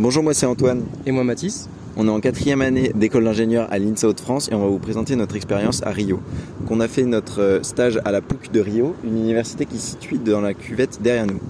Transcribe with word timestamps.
Bonjour, 0.00 0.22
moi 0.22 0.32
c'est 0.32 0.46
Antoine. 0.46 0.84
Et 1.06 1.10
moi 1.10 1.24
Mathis. 1.24 1.68
On 1.96 2.06
est 2.06 2.10
en 2.10 2.20
quatrième 2.20 2.62
année 2.62 2.92
d'école 2.94 3.24
d'ingénieur 3.24 3.66
à 3.68 3.80
l'INSA 3.80 4.06
Hauts-de-France 4.06 4.48
et 4.48 4.54
on 4.54 4.60
va 4.60 4.68
vous 4.68 4.78
présenter 4.78 5.16
notre 5.16 5.34
expérience 5.34 5.82
à 5.82 5.90
Rio. 5.90 6.20
Donc 6.60 6.70
on 6.70 6.78
a 6.78 6.86
fait 6.86 7.02
notre 7.02 7.42
euh, 7.42 7.62
stage 7.64 7.98
à 8.04 8.12
la 8.12 8.20
POUC 8.20 8.52
de 8.52 8.60
Rio, 8.60 8.94
une 9.02 9.18
université 9.18 9.66
qui 9.66 9.76
se 9.78 9.90
situe 9.90 10.18
dans 10.18 10.40
la 10.40 10.54
cuvette 10.54 11.02
derrière 11.02 11.26
nous. 11.26 11.40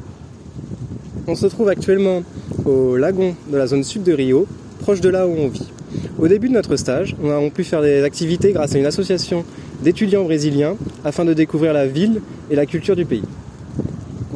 On 1.27 1.35
se 1.35 1.45
trouve 1.45 1.69
actuellement 1.69 2.23
au 2.65 2.97
lagon 2.97 3.35
de 3.53 3.59
la 3.59 3.67
zone 3.67 3.85
sud 3.85 4.03
de 4.03 4.15
Rio, 4.15 4.47
proche 4.81 5.03
de 5.03 5.11
là 5.11 5.27
où 5.29 5.35
on 5.39 5.49
vit. 5.49 5.69
Au 6.19 6.27
début 6.27 6.49
de 6.49 6.55
notre 6.55 6.77
stage, 6.77 7.17
on 7.23 7.31
a 7.31 7.51
pu 7.51 7.65
faire 7.65 7.83
des 7.83 8.03
activités 8.03 8.53
grâce 8.53 8.75
à 8.75 8.79
une 8.79 8.87
association 8.87 9.45
d'étudiants 9.83 10.25
brésiliens 10.25 10.77
afin 11.05 11.27
de 11.27 11.35
découvrir 11.35 11.75
la 11.75 11.87
ville 11.87 12.23
et 12.51 12.57
la 12.57 12.65
culture 12.65 12.97
du 12.97 13.05
pays. 13.05 13.25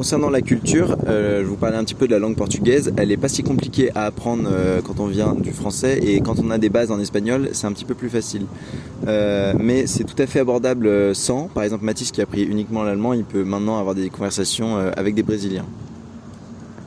Concernant 0.03 0.29
la 0.29 0.41
culture, 0.41 0.97
euh, 1.07 1.43
je 1.43 1.45
vous 1.45 1.55
parlais 1.55 1.77
un 1.77 1.83
petit 1.85 1.93
peu 1.93 2.07
de 2.07 2.11
la 2.11 2.19
langue 2.19 2.35
portugaise. 2.35 2.91
Elle 2.97 3.07
n'est 3.07 3.15
pas 3.15 3.29
si 3.29 3.41
compliquée 3.41 3.89
à 3.95 4.03
apprendre 4.03 4.49
euh, 4.51 4.81
quand 4.81 4.99
on 4.99 5.05
vient 5.05 5.33
du 5.33 5.53
français 5.53 5.97
et 5.97 6.19
quand 6.19 6.39
on 6.39 6.51
a 6.51 6.57
des 6.57 6.67
bases 6.67 6.91
en 6.91 6.99
espagnol, 6.99 7.47
c'est 7.53 7.67
un 7.67 7.71
petit 7.71 7.85
peu 7.85 7.93
plus 7.93 8.09
facile. 8.09 8.41
Euh, 9.07 9.53
mais 9.57 9.87
c'est 9.87 10.03
tout 10.03 10.21
à 10.21 10.27
fait 10.27 10.41
abordable 10.41 11.15
sans. 11.15 11.47
Par 11.47 11.63
exemple, 11.63 11.85
Mathis 11.85 12.11
qui 12.11 12.19
a 12.19 12.25
appris 12.25 12.43
uniquement 12.43 12.83
l'allemand, 12.83 13.13
il 13.13 13.23
peut 13.23 13.45
maintenant 13.45 13.79
avoir 13.79 13.95
des 13.95 14.09
conversations 14.09 14.75
avec 14.75 15.15
des 15.15 15.23
Brésiliens. 15.23 15.65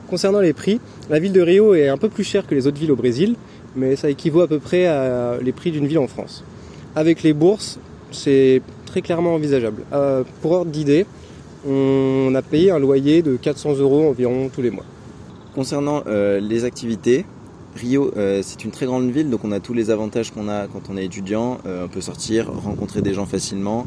Concernant 0.07 0.39
les 0.39 0.53
prix, 0.53 0.79
la 1.09 1.17
ville 1.17 1.33
de 1.33 1.41
Rio 1.41 1.73
est 1.73 1.87
un 1.87 1.97
peu 1.97 2.09
plus 2.09 2.23
chère 2.23 2.45
que 2.45 2.53
les 2.53 2.67
autres 2.67 2.79
villes 2.79 2.91
au 2.91 2.95
Brésil, 2.95 3.35
mais 3.75 3.95
ça 3.95 4.11
équivaut 4.11 4.41
à 4.41 4.47
peu 4.47 4.59
près 4.59 4.85
à 4.85 5.39
les 5.41 5.53
prix 5.53 5.71
d'une 5.71 5.87
ville 5.87 5.97
en 5.97 6.07
France. 6.07 6.43
Avec 6.95 7.23
les 7.23 7.33
bourses, 7.33 7.79
c'est 8.11 8.61
très 8.85 9.01
clairement 9.01 9.33
envisageable. 9.33 9.81
pour 10.43 10.51
ordre 10.51 10.69
d'idée, 10.69 11.07
on 11.67 12.33
a 12.35 12.41
payé 12.41 12.71
un 12.71 12.79
loyer 12.79 13.21
de 13.21 13.35
400 13.35 13.75
euros 13.77 14.09
environ 14.09 14.49
tous 14.53 14.61
les 14.61 14.71
mois. 14.71 14.85
Concernant 15.53 16.03
euh, 16.07 16.39
les 16.39 16.65
activités, 16.65 17.25
Rio, 17.75 18.11
euh, 18.15 18.41
c'est 18.43 18.63
une 18.63 18.71
très 18.71 18.85
grande 18.85 19.09
ville, 19.11 19.29
donc 19.29 19.43
on 19.43 19.51
a 19.51 19.59
tous 19.59 19.73
les 19.73 19.89
avantages 19.91 20.31
qu'on 20.31 20.47
a 20.49 20.67
quand 20.67 20.89
on 20.89 20.97
est 20.97 21.05
étudiant. 21.05 21.59
Euh, 21.65 21.85
on 21.85 21.87
peut 21.87 22.01
sortir, 22.01 22.51
rencontrer 22.51 23.01
des 23.01 23.13
gens 23.13 23.25
facilement. 23.25 23.85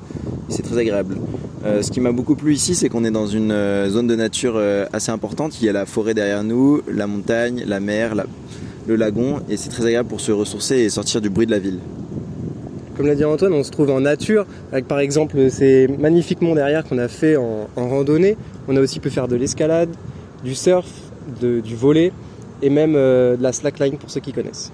C'est 0.48 0.62
très 0.62 0.78
agréable. 0.78 1.16
ce 1.64 1.90
qui 1.90 2.00
m'a 2.00 2.12
beaucoup 2.12 2.34
plu 2.34 2.54
ici, 2.54 2.74
c'est 2.74 2.88
qu'on 2.88 3.04
est 3.04 3.10
dans 3.10 3.26
une 3.26 3.54
zone 3.88 4.08
de 4.08 4.16
nature 4.16 4.60
assez 4.92 5.12
importante. 5.12 5.60
Il 5.60 5.66
y 5.66 5.68
a 5.68 5.72
la 5.72 5.86
forêt 5.86 6.12
derrière 6.12 6.42
nous, 6.42 6.82
la 6.88 7.06
montagne, 7.06 7.62
la 7.66 7.78
mer, 7.78 8.14
le 8.88 8.96
lagon, 8.96 9.40
et 9.48 9.56
c'est 9.56 9.68
très 9.68 9.84
agréable 9.84 10.08
pour 10.08 10.20
se 10.20 10.32
ressourcer 10.32 10.78
et 10.78 10.90
sortir 10.90 11.20
du 11.20 11.30
bruit 11.30 11.46
de 11.46 11.52
la 11.52 11.60
ville. 11.60 11.78
Comme 13.00 13.06
l'a 13.06 13.14
dit 13.14 13.24
Antoine, 13.24 13.54
on 13.54 13.64
se 13.64 13.70
trouve 13.70 13.88
en 13.88 14.00
nature, 14.00 14.44
avec 14.72 14.86
par 14.86 14.98
exemple 14.98 15.50
ces 15.50 15.88
magnifiques 15.88 16.42
monts 16.42 16.54
derrière 16.54 16.84
qu'on 16.84 16.98
a 16.98 17.08
fait 17.08 17.34
en, 17.34 17.66
randonnée. 17.74 18.36
On 18.68 18.76
a 18.76 18.80
aussi 18.82 19.00
pu 19.00 19.08
faire 19.08 19.26
de 19.26 19.36
l'escalade, 19.36 19.88
du 20.44 20.54
surf, 20.54 20.86
du 21.40 21.74
volet 21.74 22.12
et 22.60 22.68
même 22.68 22.92
euh, 22.96 23.38
de 23.38 23.42
la 23.42 23.54
slackline 23.54 23.96
pour 23.96 24.10
ceux 24.10 24.20
qui 24.20 24.34
connaissent. 24.34 24.70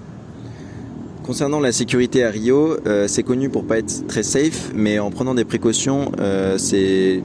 Concernant 1.23 1.61
la 1.61 1.71
sécurité 1.71 2.25
à 2.25 2.29
Rio, 2.29 2.75
euh, 2.85 3.07
c'est 3.07 3.23
connu 3.23 3.47
pour 3.47 3.63
pas 3.63 3.77
être 3.77 4.05
très 4.07 4.23
safe, 4.23 4.73
mais 4.75 4.99
en 4.99 5.09
prenant 5.09 5.33
des 5.33 5.45
précautions, 5.45 6.11
euh, 6.19 6.57
c'est 6.57 7.21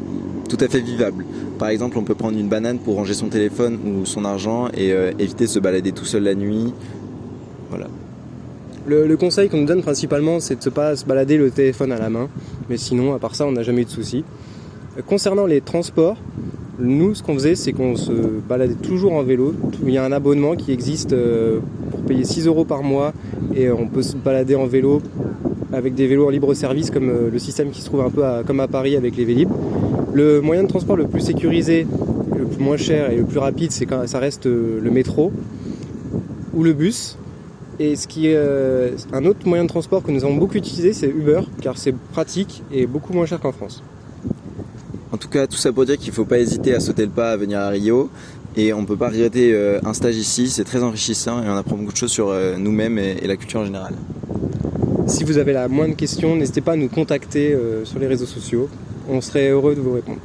tout 0.48 0.58
à 0.60 0.68
fait 0.68 0.82
vivable. 0.82 1.24
Par 1.58 1.70
exemple, 1.70 1.98
on 1.98 2.04
peut 2.04 2.14
prendre 2.14 2.38
une 2.38 2.48
banane 2.48 2.78
pour 2.78 2.94
ranger 2.94 3.14
son 3.14 3.26
téléphone 3.26 3.76
ou 3.84 4.06
son 4.06 4.24
argent 4.24 4.68
et 4.72 4.90
éviter 5.18 5.46
de 5.46 5.50
se 5.50 5.58
balader 5.58 5.90
tout 5.90 6.04
seul 6.04 6.22
la 6.22 6.36
nuit. 6.36 6.72
Voilà. 7.70 7.88
Le, 8.84 9.16
conseil 9.16 9.48
qu'on 9.48 9.58
nous 9.58 9.66
donne 9.66 9.82
principalement, 9.82 10.40
c'est 10.40 10.56
de 10.56 10.68
ne 10.68 10.74
pas 10.74 10.96
se 10.96 11.04
balader 11.04 11.36
le 11.36 11.50
téléphone 11.50 11.92
à 11.92 11.98
la 11.98 12.10
main. 12.10 12.28
Mais 12.68 12.76
sinon, 12.76 13.14
à 13.14 13.20
part 13.20 13.36
ça, 13.36 13.46
on 13.46 13.52
n'a 13.52 13.62
jamais 13.62 13.82
eu 13.82 13.84
de 13.84 13.90
soucis. 13.90 14.24
Euh, 14.98 15.02
concernant 15.06 15.46
les 15.46 15.60
transports, 15.60 16.16
nous, 16.80 17.14
ce 17.14 17.22
qu'on 17.22 17.34
faisait, 17.34 17.54
c'est 17.54 17.72
qu'on 17.72 17.94
se 17.94 18.12
baladait 18.12 18.74
toujours 18.74 19.12
en 19.12 19.22
vélo. 19.22 19.54
Il 19.86 19.92
y 19.92 19.98
a 19.98 20.04
un 20.04 20.10
abonnement 20.10 20.56
qui 20.56 20.72
existe 20.72 21.12
euh, 21.12 21.60
pour 21.92 22.00
payer 22.00 22.24
6 22.24 22.46
euros 22.48 22.64
par 22.64 22.82
mois 22.82 23.12
et 23.54 23.70
on 23.70 23.86
peut 23.86 24.02
se 24.02 24.16
balader 24.16 24.56
en 24.56 24.66
vélo 24.66 25.00
avec 25.72 25.94
des 25.94 26.08
vélos 26.08 26.26
en 26.26 26.30
libre 26.30 26.52
service 26.52 26.90
comme 26.90 27.08
euh, 27.08 27.30
le 27.30 27.38
système 27.38 27.70
qui 27.70 27.82
se 27.82 27.86
trouve 27.86 28.00
un 28.00 28.10
peu 28.10 28.22
comme 28.44 28.58
à 28.58 28.66
Paris 28.66 28.96
avec 28.96 29.16
les 29.16 29.24
Vélib. 29.24 29.48
Le 30.12 30.40
moyen 30.40 30.64
de 30.64 30.68
transport 30.68 30.96
le 30.96 31.06
plus 31.06 31.20
sécurisé, 31.20 31.86
le 32.36 32.46
moins 32.58 32.76
cher 32.76 33.10
et 33.12 33.16
le 33.16 33.24
plus 33.24 33.38
rapide, 33.38 33.70
c'est 33.70 33.86
quand 33.86 34.06
ça 34.08 34.18
reste 34.18 34.46
le 34.46 34.90
métro 34.90 35.32
ou 36.52 36.64
le 36.64 36.72
bus. 36.72 37.16
Et 37.78 37.96
ce 37.96 38.06
qui 38.06 38.28
est 38.28 38.36
euh, 38.36 38.90
un 39.12 39.24
autre 39.24 39.46
moyen 39.46 39.64
de 39.64 39.68
transport 39.68 40.02
que 40.02 40.10
nous 40.10 40.24
avons 40.24 40.36
beaucoup 40.36 40.56
utilisé, 40.56 40.92
c'est 40.92 41.08
Uber, 41.08 41.40
car 41.60 41.78
c'est 41.78 41.94
pratique 42.12 42.62
et 42.72 42.86
beaucoup 42.86 43.12
moins 43.12 43.26
cher 43.26 43.40
qu'en 43.40 43.52
France. 43.52 43.82
En 45.10 45.16
tout 45.16 45.28
cas, 45.28 45.46
tout 45.46 45.56
ça 45.56 45.72
pour 45.72 45.84
dire 45.84 45.96
qu'il 45.96 46.10
ne 46.10 46.14
faut 46.14 46.24
pas 46.24 46.38
hésiter 46.38 46.74
à 46.74 46.80
sauter 46.80 47.04
le 47.04 47.10
pas 47.10 47.32
à 47.32 47.36
venir 47.36 47.58
à 47.58 47.68
Rio. 47.68 48.10
Et 48.54 48.74
on 48.74 48.82
ne 48.82 48.86
peut 48.86 48.96
pas 48.96 49.08
regretter 49.08 49.54
euh, 49.54 49.80
un 49.82 49.94
stage 49.94 50.16
ici, 50.16 50.48
c'est 50.48 50.64
très 50.64 50.82
enrichissant 50.82 51.42
et 51.42 51.48
on 51.48 51.56
apprend 51.56 51.76
beaucoup 51.76 51.92
de 51.92 51.96
choses 51.96 52.10
sur 52.10 52.28
euh, 52.28 52.56
nous-mêmes 52.58 52.98
et 52.98 53.26
la 53.26 53.36
culture 53.36 53.60
en 53.60 53.64
général. 53.64 53.94
Si 55.06 55.24
vous 55.24 55.38
avez 55.38 55.54
la 55.54 55.68
moindre 55.68 55.96
question, 55.96 56.36
n'hésitez 56.36 56.60
pas 56.60 56.72
à 56.72 56.76
nous 56.76 56.88
contacter 56.88 57.56
sur 57.84 57.98
les 57.98 58.06
réseaux 58.06 58.26
sociaux. 58.26 58.68
On 59.08 59.20
serait 59.20 59.48
heureux 59.48 59.74
de 59.74 59.80
vous 59.80 59.94
répondre. 59.94 60.20